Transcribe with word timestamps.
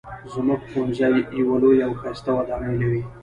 زموږ 0.33 0.61
ښوونځی 0.69 1.09
یوه 1.39 1.55
لویه 1.61 1.83
او 1.87 1.93
ښایسته 2.01 2.31
ودانۍ 2.37 2.73
لري 2.81 3.01